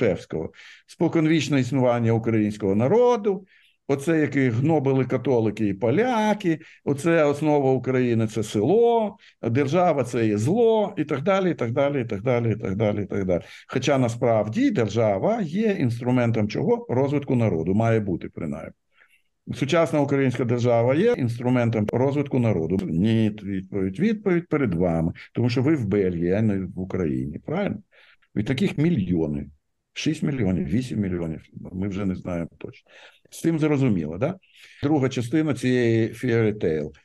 [0.86, 3.46] Споконвічне існування українського народу,
[3.88, 10.94] оце, які гнобили католики і поляки, оце основа України це село, держава це є зло,
[10.96, 13.42] і так далі, і так далі, і так далі, і так далі, і так далі.
[13.68, 16.86] Хоча насправді держава є інструментом чого?
[16.88, 18.83] Розвитку народу, має бути принаймні.
[19.52, 22.78] Сучасна українська держава є інструментом розвитку народу.
[22.86, 27.38] Ні, відповідь, відповідь перед вами, тому що ви в Бельгії, а не в Україні.
[27.38, 27.78] Правильно?
[28.36, 29.46] І таких мільйони.
[29.94, 31.42] 6 мільйонів, 8 мільйонів.
[31.72, 32.90] Ми вже не знаємо точно.
[33.30, 34.34] З цим зрозуміло, да?
[34.82, 36.14] Друга частина цієї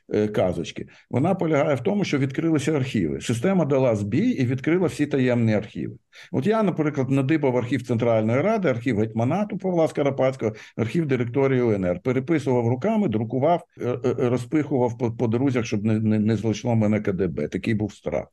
[0.08, 3.20] е, казочки, вона полягає в тому, що відкрилися архіви.
[3.20, 5.94] Система дала збій і відкрила всі таємні архіви.
[6.32, 12.68] От я, наприклад, надибав архів Центральної Ради, архів гетьманату Павла Скарапатського, архів директорії УНР, переписував
[12.68, 17.48] руками, друкував, е, е, розпихував по, по друзях, щоб не, не, не знайшло мене КДБ.
[17.48, 18.26] Такий був страх.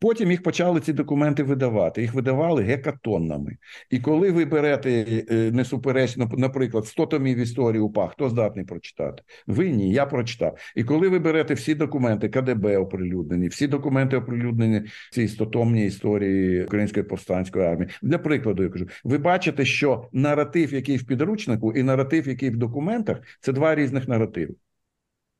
[0.00, 2.02] Потім їх почали ці документи видавати.
[2.02, 3.56] Їх видавали гекатоннами.
[3.90, 9.22] І коли ви берете е, несуперечно, наприклад, 100 томів історії УПА, хто здатний прочитати?
[9.46, 10.58] Ви ні, я прочитав.
[10.76, 14.82] І коли ви берете всі документи КДБ оприлюднені, всі документи оприлюднені
[15.12, 17.90] цій 100-томній історії Української повстанської армії.
[18.02, 22.56] Для прикладу, я кажу, ви бачите, що наратив, який в підручнику, і наратив, який в
[22.56, 24.54] документах, це два різних наративи.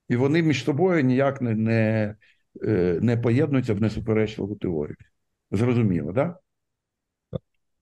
[0.09, 2.14] І вони між собою ніяк не, не,
[3.01, 4.97] не поєднуються в несуперечливу теорію.
[5.51, 6.14] Зрозуміло, так?
[6.14, 6.38] Да?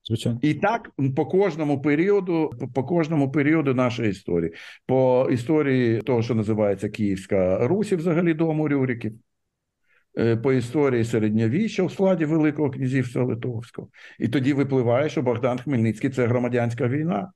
[0.04, 0.38] Звичайно.
[0.42, 4.52] І так по кожному періоду, по- кожному періоду нашої історії,
[4.86, 9.12] по історії того, що називається Київська Русь, взагалі дому Рюриків,
[10.18, 13.88] е, по історії середньовіччя у складі Великого князівства Литовського.
[14.18, 17.32] І тоді випливає, що Богдан Хмельницький це громадянська війна.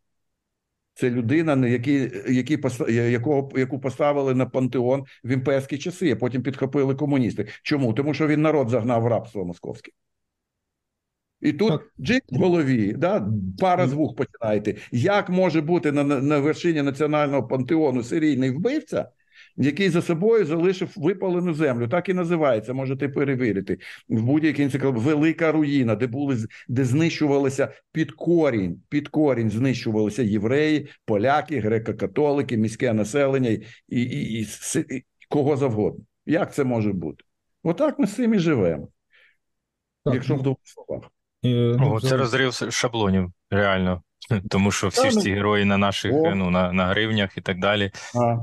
[0.94, 6.42] Це людина, на який, який, якого, яку поставили на пантеон в імперські часи, а потім
[6.42, 7.46] підхопили комуністи.
[7.62, 7.94] Чому?
[7.94, 9.92] Тому що він народ загнав в рабство московське.
[11.40, 11.92] І тут Так.
[12.00, 14.74] джик в голові, да, пара звук починаєте.
[14.92, 19.09] Як може бути на, на вершині національного пантеону серійний вбивця,
[19.56, 21.88] який за собою залишив випалену землю?
[21.88, 23.78] Так і називається, можете перевірити.
[24.08, 25.06] В будь-якій енциклопедії.
[25.06, 32.56] велика руїна, де були з- де знищувалися під корінь, під корінь знищувалися євреї, поляки, греко-католики,
[32.56, 34.46] міське населення і, і, і,
[34.90, 36.04] і кого завгодно.
[36.26, 37.24] Як це може бути?
[37.62, 38.88] Отак ми з цим і живемо,
[40.04, 41.02] Так, якщо в ну, двох словах.
[41.42, 44.02] ну, О, це розрив шаблонів, реально.
[44.50, 46.34] Тому що всі ж ну, ці герої на наших о.
[46.34, 47.90] ну, на, на гривнях і так далі.
[48.14, 48.36] А,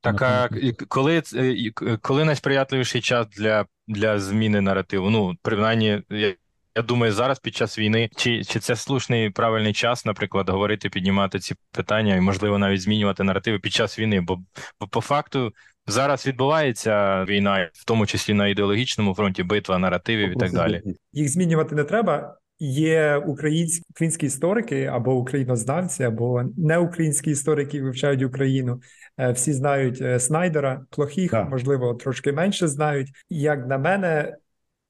[0.00, 0.48] Так, а
[0.88, 1.54] коли, це-
[2.02, 5.10] коли найсприятливіший час для, для зміни наративу?
[5.10, 6.34] Ну, принаймні, я,
[6.76, 11.38] я думаю, зараз під час війни, чи, чи це слушний правильний час, наприклад, говорити, піднімати
[11.38, 14.20] ці питання і, можливо, навіть змінювати наративи під час війни?
[14.20, 14.38] Бо,
[14.80, 15.52] бо по факту
[15.86, 20.82] зараз відбувається війна, в тому числі на ідеологічному фронті, битва наративів і так далі.
[21.12, 22.36] Їх змінювати не треба.
[22.62, 28.80] Є українські українські історики або українознавці, або неукраїнські історики вивчають Україну.
[29.18, 31.50] Е, всі знають е, Снайдера, плохих, Так.
[31.50, 33.08] можливо, трошки менше знають.
[33.28, 34.36] Як на мене,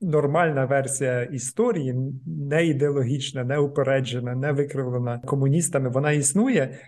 [0.00, 1.94] нормальна версія історії,
[2.26, 5.88] не ідеологічна, не упереджена, не викривлена комуністами.
[5.88, 6.78] Вона існує.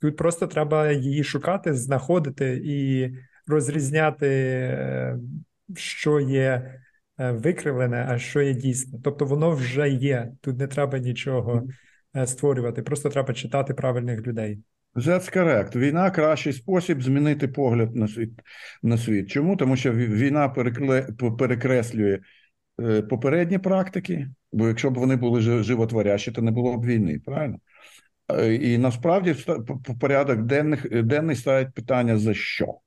[0.00, 3.10] Тут просто треба її шукати, знаходити і
[3.46, 5.18] розрізняти, е,
[5.76, 6.80] що є
[7.18, 8.98] викривлене, а що є дійсне.
[9.04, 10.32] Тобто воно вже є.
[10.40, 11.66] Тут не треба нічого
[12.24, 14.58] створювати, просто треба читати правильних людей.
[14.94, 15.76] That's correct.
[15.76, 18.30] Війна кращий спосіб змінити погляд на світ.
[18.82, 19.30] На світ.
[19.30, 19.56] Чому?
[19.56, 20.48] Тому що війна
[21.38, 22.20] перекреслює
[22.80, 27.20] е, попередні практики, бо якщо б вони були жи- животворящі, то не було б війни,
[27.24, 27.58] правильно?
[28.30, 32.78] Е, І насправді п- порядок денних, денний ставить питання за що?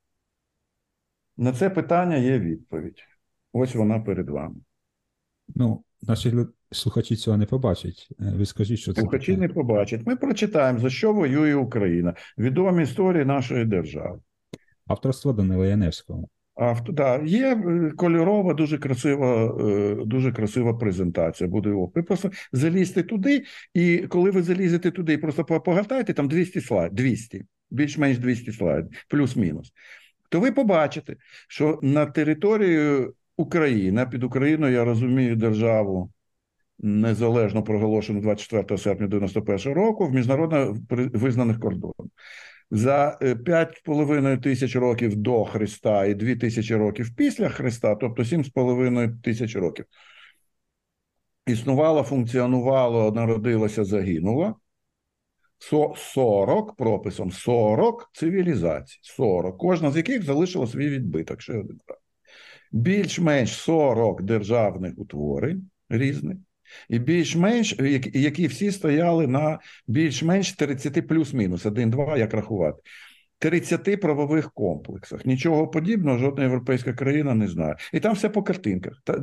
[1.36, 3.02] На це питання є відповідь.
[3.52, 4.56] Ось вона перед вами.
[5.48, 5.84] Ну,
[6.34, 8.08] лю- слухачі цього не побачать.
[8.20, 10.06] Е, Ви скажіть, що це Слухачі не побачать.
[10.06, 12.14] Ми прочитаємо, за що воює Україна.
[12.38, 14.18] Відомі історії нашої держави.
[14.86, 16.28] авторство Данила Яневського.
[16.54, 21.50] Авто, да, є е, кольорова, дуже красива, е, дуже красива презентація.
[21.50, 21.70] Буде.
[21.94, 23.42] Ви просто залізьте туди,
[23.74, 28.90] і коли ви залізете туди, просто по- погортайте там 200 слайдів, 200, більш-менш 200 слайдів,
[29.08, 29.72] плюс-мінус.
[30.28, 31.16] То ви побачите,
[31.48, 36.10] що на території України, під Україною я розумію державу
[36.78, 42.06] незалежно проголошену 24 серпня 91 року в міжнародно визнаних кордонах.
[42.70, 49.20] За е, 5,5 тисяч років до Христа і 2 тисячі років після Христа, тобто 7,5
[49.22, 49.84] тисяч років,
[51.46, 54.54] існувала, функціонувала, народилася, загинула.
[55.58, 61.42] Со- 40 прописом 40 цивілізацій, 40, кожна з яких залишила свій відбиток.
[61.42, 61.98] Ще один раз.
[62.72, 66.36] Більш-менш 40 державних утворень різних,
[66.88, 72.78] і більш-менш, які- які всі стояли на більш-менш 30 плюс-мінус, 1-2, як рахувати.
[73.38, 75.26] 30 правових комплексах.
[75.26, 77.76] Нічого подібного жодна європейська країна не знає.
[77.92, 78.92] І там все по картинках.
[79.04, 79.18] Та,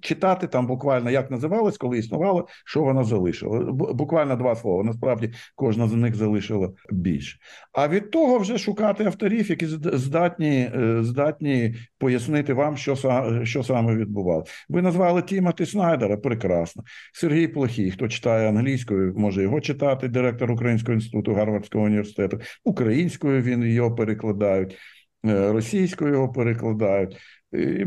[0.00, 3.72] читати там буквально як називалось, коли існувало, що вона залишила.
[3.72, 4.84] Буквально два слова.
[4.84, 7.38] Насправді кожна з них залишила більше.
[7.72, 12.96] А від того вже шукати авторів, які здатні, е, здатні пояснити вам, що,
[13.44, 14.52] що саме відбувалося.
[14.68, 16.82] Ви назвали Тімоті Снайдера, прекрасно.
[17.12, 22.40] Сергій Плохій, хто читає англійською, може його читати, директор Українського інституту Гарвардського університету.
[22.64, 24.78] Українською він його перекладають,
[25.26, 27.16] е, російською його перекладають.
[27.52, 27.86] І е,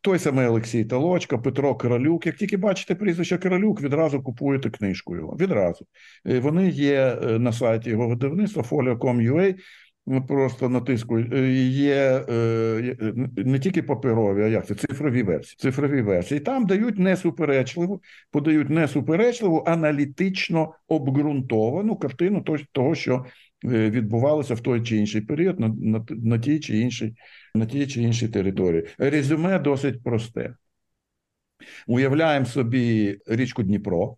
[0.00, 2.26] той самий Олексій Толочко, Петро Королюк.
[2.26, 5.36] Як тільки бачите прізвище Королюк, відразу купуєте книжку його.
[5.40, 5.86] Відразу.
[6.26, 9.54] Е, Вони є на сайті його видавництва folio.com.ua.
[10.06, 11.30] Ну, Просто натискую.
[11.32, 12.24] Е, Є
[13.36, 15.56] не тільки паперові, а як це цифрові версії.
[15.58, 16.40] Цифрові версії.
[16.40, 23.24] Там дають несуперечливу, подають несуперечливу, аналітично обґрунтовану картину того, що
[23.64, 27.14] відбувалося в той чи інший період на, на, на тій чи іншій,
[27.54, 28.86] на тій чи іншій території.
[28.98, 30.54] Резюме досить просте.
[31.86, 34.16] Уявляємо собі річку Дніпро.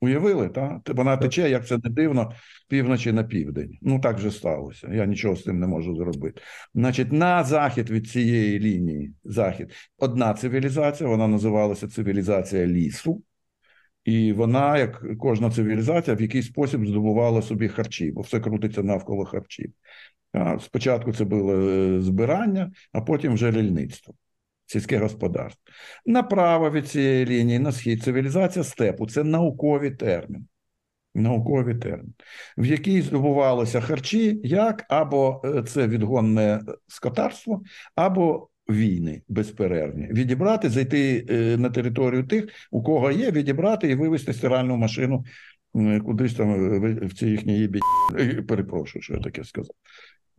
[0.00, 0.80] Уявили, так?
[0.88, 2.32] Вона тече, як це не дивно,
[2.68, 3.78] півночі на південь.
[3.82, 4.88] Ну так вже сталося.
[4.92, 6.40] Я нічого з цим не можу зробити.
[6.74, 13.22] Значить, на захід від цієї лінії, захід, одна цивілізація, вона називалася цивілізація лісу.
[14.04, 19.24] І вона, як кожна цивілізація, в якийсь спосіб здобувала собі харчі, бо все крутиться навколо
[19.24, 19.72] харчів.
[20.60, 24.14] Спочатку це було е, збирання, а потім вже рільництво,
[24.66, 25.62] сільське господарство.
[26.06, 30.46] Направо від цієї лінії, на схід, цивілізація степу це науковий термін.
[31.16, 32.14] Науковий термін,
[32.58, 37.62] в якій здобувалися харчі, як або е, це відгонне скотарство,
[37.94, 40.06] або війни безперервні.
[40.06, 45.24] Відібрати, зайти е, на територію тих, у кого є, відібрати і вивезти стиральну машину
[46.04, 47.80] кудись там е, в- в ці їхні їбі.
[48.18, 49.74] Е, Перепрошую, що я таке сказав.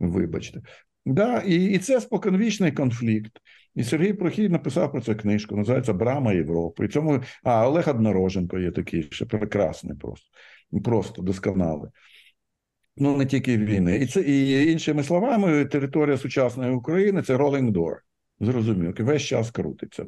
[0.00, 0.60] Вибачте.
[1.06, 3.32] Да, і, і це споконвічний конфлікт.
[3.74, 6.84] І Сергій Прохій написав про це книжку, називається Брама Європи.
[6.84, 10.26] І цьому, а Олег Однороженко є такий, ще прекрасний просто,
[10.84, 11.90] просто досконалий.
[12.96, 13.96] Ну, не тільки війни.
[13.96, 17.94] І це і іншими словами, територія сучасної України це rolling door.
[18.40, 20.06] Зрозуміло, весь час крутиться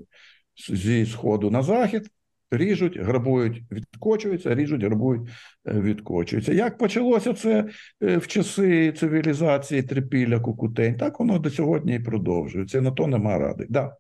[0.71, 2.11] зі сходу на захід.
[2.51, 5.29] Ріжуть, грабують, відкочуються, ріжуть, грабують,
[5.67, 6.53] е, відкочуються.
[6.53, 7.69] Як почалося це
[8.03, 12.81] е, в часи цивілізації трипілля кукутень, так воно до сьогодні і продовжується.
[12.81, 13.67] На то нема ради.
[13.69, 13.97] Да.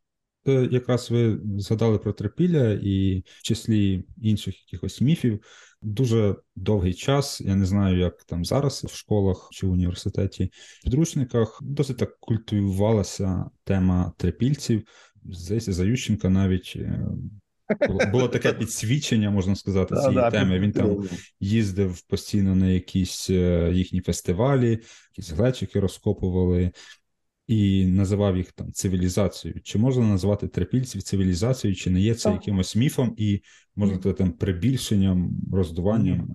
[0.71, 5.41] Якраз ви згадали про трипілля і в числі інших якихось міфів.
[5.83, 10.51] Дуже довгий час, я не знаю, як там зараз в школах чи в університеті,
[10.81, 14.83] в підручниках досить так культивувалася тема трипільців.
[15.25, 17.09] Здається, за Ющенка навіть е,
[18.13, 20.59] Було таке підсвідчення, можна сказати, цієї Да, да, теми.
[20.59, 21.09] Він там
[21.41, 24.79] їздив постійно на якісь е, їхні фестивалі,
[25.17, 26.73] якісь глечики розкопували
[27.49, 29.61] і називав їх там цивілізацією.
[29.63, 32.35] Чи можна назвати трипільців цивілізацією, чи не є це Так.
[32.35, 33.43] якимось міфом і
[33.77, 36.29] можна сказати там прибільшенням, роздуванням?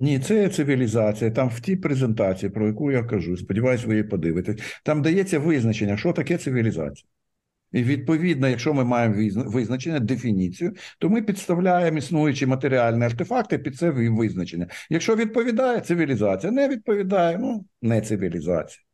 [0.00, 1.30] Ні, це цивілізація.
[1.30, 4.56] Там в тій презентації, про яку я кажу, сподіваюсь, ви її подивитесь.
[4.84, 7.08] Там дається визначення, що таке цивілізація.
[7.72, 13.76] І відповідно, якщо ми маємо визна- визначення, дефініцію, то ми підставляємо існуючі матеріальні артефакти під
[13.76, 14.66] це визначення.
[14.90, 18.85] Якщо відповідає цивілізація, не відповідає, ну не цивілізація.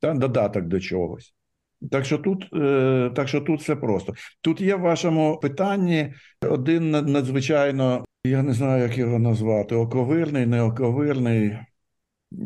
[0.00, 1.34] Та додаток до чогось.
[1.90, 4.14] Так що тут, е, так що тут все просто.
[4.40, 11.58] Тут є в вашому питанні один надзвичайно, я не знаю, як його назвати, оковирний, неоковирний.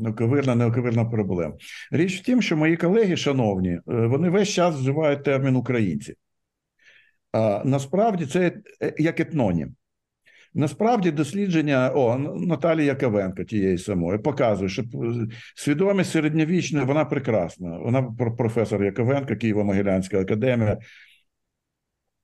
[0.07, 1.55] Оковирна, неоковирна проблема.
[1.91, 6.15] Річ в тім, що мої колеги, шановні, е, вони весь час вживають термін українці.
[7.33, 8.53] А насправді це
[8.99, 9.75] як етнонім.
[10.55, 14.87] Насправді дослідження о, Наталії Яковенко тієї самої показує, що е,
[15.57, 17.79] свідомість середньовічна, вона прекрасна.
[17.79, 20.79] Вона про- професор Яковенко, Києво-Могилянська академія,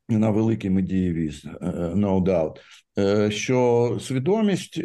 [0.09, 2.57] На великий медієвіст, е, no doubt,
[2.99, 4.81] е, що свідомість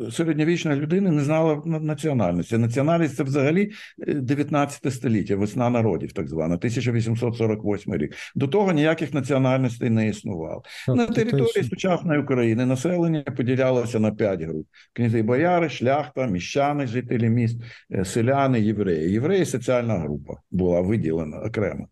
[0.00, 2.58] е, середньовічної людини не знала на- національності.
[2.58, 3.70] Національність це взагалі
[4.08, 8.14] е, 19 століття, весна народів, так звана, 1848 рік.
[8.34, 10.62] До того ніяких національностей не існувало.
[10.88, 17.60] На території сучасної України населення поділялося на п'ять груп: князі бояри, шляхта, міщани, жителі міст,
[17.92, 19.12] е, селяни, євреї.
[19.12, 21.88] Євреї соціальна група була виділена окремо.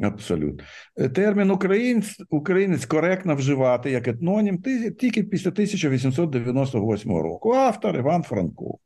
[0.00, 0.64] Абсолютно.
[0.96, 4.62] Е, Термін українець, українець коректно вживати як етнонім
[4.98, 7.52] тільки після 1898 року.
[7.52, 8.78] Автор Іван Франко.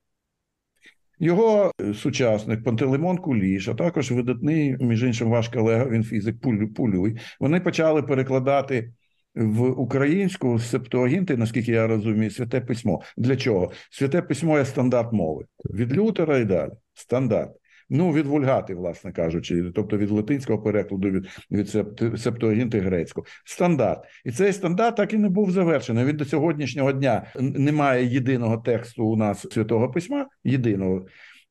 [1.19, 6.75] Його е, сучасник Пантелеймон Куліш, а також видатний, між іншим, ваш колега, він фізик Пулю-
[6.75, 8.93] Пулюй, вони почали перекладати
[9.35, 13.03] в українську септуагінти, наскільки я розумію, святе письмо.
[13.17, 13.73] Для чого?
[13.91, 15.45] Святе письмо є стандарт мови.
[15.71, 16.71] Від Лютера і далі.
[16.95, 17.51] Стандарт.
[17.91, 23.27] Ну, від вульгати, власне кажучи, тобто від латинського перекладу, від, від септ- септуагінти грецького.
[23.45, 24.05] Стандарт.
[24.25, 26.05] І цей стандарт так і не був завершений.
[26.05, 31.07] Він до сьогоднішнього дня немає єдиного тексту у нас святого письма, єдиного.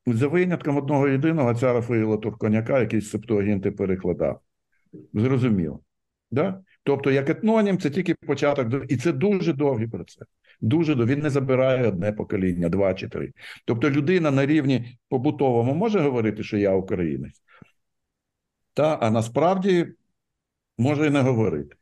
[0.08, 4.40] За винятком одного єдиного ця Рафаїла Турконяка, який септуагінти перекладав.
[5.14, 5.80] Зрозуміло.
[6.32, 6.62] Да?
[6.84, 10.28] Тобто, як етнонім, це тільки початок, і це дуже довгий процес.
[10.62, 10.96] Дуже.
[10.96, 13.34] Він не забирає одне покоління, два чи три.
[13.66, 17.42] Тобто, людина на рівні побутовому може говорити, що я українець,
[18.74, 19.88] та, а насправді
[20.78, 21.76] може і не говорити.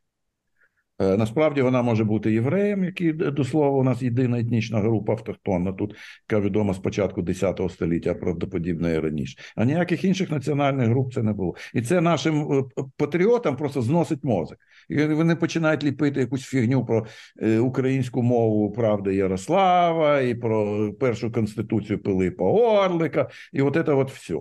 [0.98, 5.72] Е, Насправді вона може бути євреєм, який до слова у нас єдина етнічна група автохтонна,
[5.72, 5.96] тут
[6.30, 9.38] яка відома з початку X століття, а правдоподібно і раніше.
[9.56, 11.54] А ніяких інших національних груп це не було.
[11.74, 12.64] І це нашим е,
[12.96, 14.58] патріотам просто зносить мозок.
[14.88, 17.06] І вони починають ліпити якусь фігню про
[17.42, 24.10] е, українську мову правди Ярослава, і про першу конституцію Пилипа Орлика, і от це от
[24.10, 24.34] все.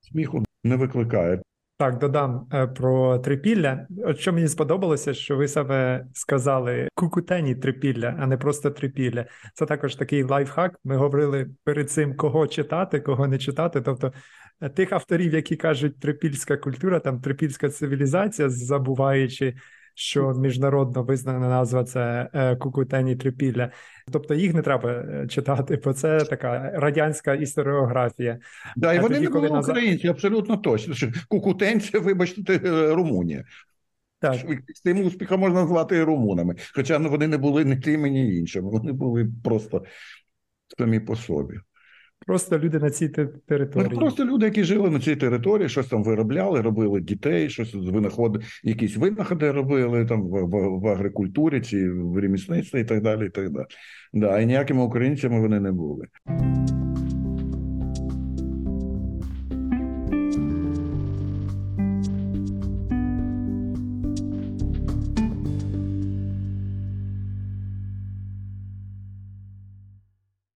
[0.00, 1.42] Сміху не викликає.
[1.76, 3.86] Так, додам е, про трипілля.
[4.04, 9.26] От що мені сподобалося, що ви саме сказали кукутені трипілля, а не просто трипілля.
[9.54, 10.78] Це також такий лайфхак.
[10.84, 13.80] Ми говорили перед цим, кого читати, кого не читати.
[13.80, 14.12] Тобто
[14.60, 19.54] е, тих авторів, які кажуть трипільська культура, там трипільська цивілізація, забуваючи,
[19.94, 23.70] що міжнародно визнана назва це е, кукутені трипілля.
[24.12, 28.38] Тобто їх не треба е, читати, бо це така радянська історіографія.
[28.76, 30.94] Да, і вони тоді, не були назад- українці, абсолютно точно.
[30.94, 33.44] Що Кукутенці, вибачте, е, Румунія.
[34.20, 34.36] Так,
[34.74, 36.54] З тим успіхом можна назвати і румунами.
[36.74, 38.70] Хоча ну, вони не були ні тими, ні іншими.
[38.70, 39.84] Вони були просто
[40.78, 41.54] самі по собі.
[42.26, 43.40] Просто люди на цій території.
[43.48, 43.98] Ну, території.
[43.98, 48.96] просто люди, які жили на цій території, щось там виробляли, робили дітей, щось винаходи, якісь
[48.96, 53.26] винаходи робили там в, в, в агрикультурі чи в ремісництві і так далі.
[53.26, 53.66] І так далі.
[54.12, 56.06] Да, і ніякими українцями вони не були.